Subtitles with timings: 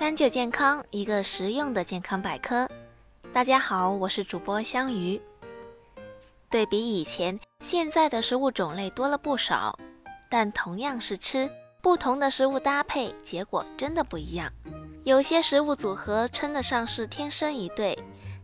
[0.00, 2.66] 三九健康，一个实用的健康百科。
[3.34, 5.20] 大家好，我是主播香鱼。
[6.48, 9.78] 对比以前，现在的食物种类多了不少，
[10.30, 11.50] 但同样是吃，
[11.82, 14.50] 不同的食物搭配，结果真的不一样。
[15.04, 17.98] 有些食物组合称得上是天生一对，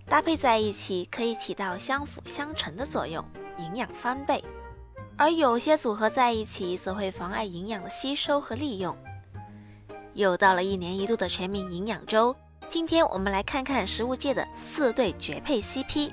[0.07, 3.25] 搭配在一起可以起到相辅相成的作用，
[3.57, 4.45] 营养翻倍；
[5.17, 8.95] 而有些组合在一起，则会妨碍营养的吸收和利用。
[10.17, 12.35] 又到了一年一度的全民营养周，
[12.69, 16.11] 今天我们来看看食物界的四对绝配 CP。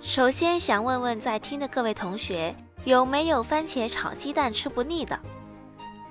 [0.00, 5.20] 首先想问问在听的各位同学，有没有番茄炒鸡蛋吃不腻的？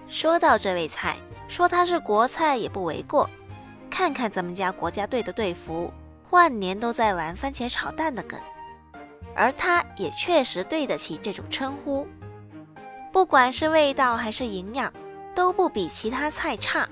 [0.08, 3.28] 说到这味菜，说它是国菜也不为过。
[3.90, 5.92] 看看咱们家国家队的队服，
[6.30, 8.40] 万年都在玩番茄炒蛋的梗，
[9.36, 12.06] 而它也确实对得起这种称呼。
[13.12, 14.94] 不管是味道还是营养。
[15.36, 16.88] 都不比其他菜差。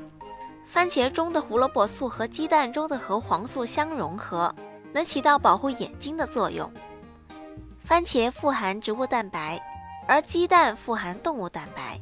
[0.65, 4.53] 番茄中的胡萝卜素和鸡蛋中的核黄素相融合，
[4.91, 6.71] 能起到保护眼睛的作用。
[7.83, 9.61] 番茄富含植物蛋白，
[10.07, 11.99] 而鸡蛋富含动物蛋白，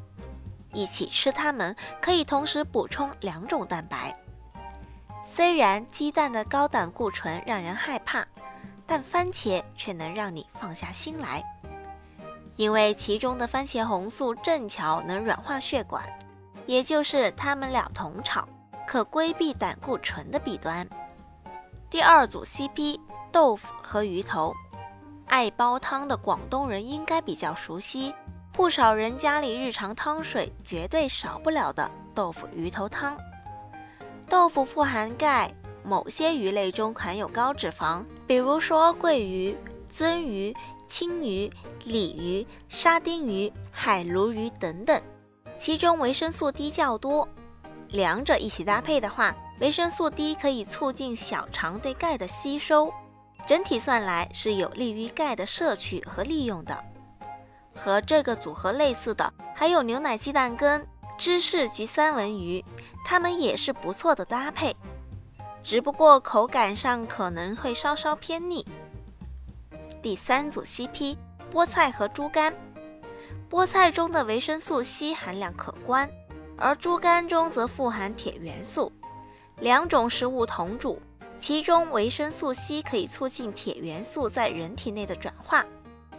[0.73, 4.15] 一起吃它们可以同时补充两种蛋白。
[5.23, 8.25] 虽然鸡蛋的高胆固醇让人害怕，
[8.85, 11.43] 但番茄却能让你放下心来，
[12.55, 16.03] 因为其中的番茄红素正巧能软化血管。
[16.65, 18.47] 也就是它们俩同炒，
[18.87, 20.87] 可规避胆固醇的弊端。
[21.89, 22.99] 第二组 CP
[23.31, 24.53] 豆腐和鱼头，
[25.27, 28.13] 爱煲汤的广东人应该比较熟悉，
[28.53, 33.17] 不少人家里日常汤水绝对少不了的豆腐鱼头汤。
[34.29, 39.57] 豆腐富含钙，某些鱼类中含有高脂肪，比如说桂鱼、
[39.91, 40.55] 鳟鱼、
[40.87, 41.51] 青鱼、
[41.83, 45.01] 鲤鱼、沙丁鱼、海鲈鱼等等。
[45.61, 47.29] 其中维生素 D 较多，
[47.89, 52.91] 两者一起搭配的话，维生素 D 可以促进小肠对钙的吸收，
[53.45, 56.83] 整体算来是有利于钙的摄取和利用的。
[57.75, 60.83] 和这个组合类似的还有牛奶鸡蛋羹、
[61.15, 62.65] 芝士焗三文鱼，
[63.05, 64.75] 它们也是不错的搭配，
[65.61, 68.65] 只不过口感上可能会稍稍偏腻。
[70.01, 71.17] 第三组 CP，
[71.53, 72.51] 菠菜和猪肝。
[73.51, 76.09] 菠菜中的维生素 C 含量可观，
[76.55, 78.89] 而猪肝中则富含铁元素。
[79.59, 81.01] 两种食物同煮，
[81.37, 85.65] 其中维生素 C 可以促进铁元素在人体内的转化，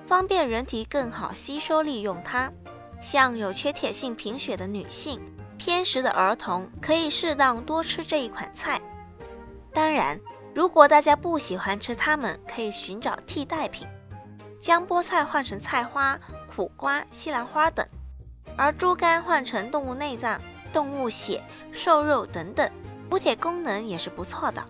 [0.05, 2.53] 方便人体更好吸收利用它。
[3.01, 5.19] 像有缺铁性贫血的女性、
[5.57, 8.79] 偏食的儿童，可以适当多吃这一款菜。
[9.73, 10.21] 当然，
[10.55, 13.89] 如果大家不喜欢吃它们，可以寻找替代品，
[14.63, 16.19] 将菠菜换成菜花。
[16.55, 17.87] 苦瓜、西兰花等，
[18.59, 20.39] 而猪肝换成动物内脏、
[20.71, 21.43] 动物血、
[21.73, 22.71] 瘦肉等等，
[23.09, 24.63] 补铁功能也是不错的。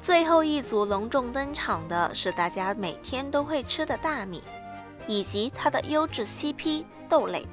[0.00, 4.42] 最后一组隆重登场的是大家每天都会吃的大米，
[5.06, 7.46] 以及它的优质 CP 豆类。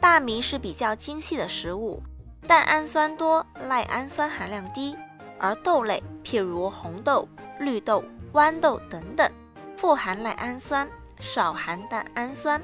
[0.00, 2.02] 大米是比较精细的食物，
[2.48, 4.96] 但氨酸多，赖氨酸含量低；
[5.38, 7.28] 而豆类，譬如红豆、
[7.60, 9.30] 绿豆、豌豆等等，
[9.76, 10.88] 富含赖氨酸，
[11.18, 12.60] 少含蛋氨酸。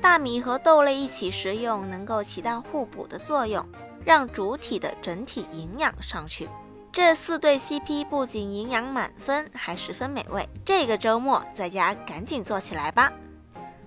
[0.00, 3.66] 大米和豆类一起食用，能够起到互补的作用，
[4.04, 6.48] 让主体的整体营养上去。
[6.92, 10.48] 这四对 CP 不仅营养满分，还十分美味。
[10.64, 13.12] 这个周末在家赶紧做起来吧！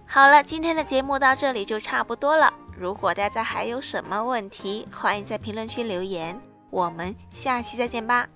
[0.05, 2.53] 好了，今天的节目到这里就差不多了。
[2.77, 6.39] 如果大家还有什么问题，欢迎在评论区留言。
[6.69, 8.27] 我们下期再见吧。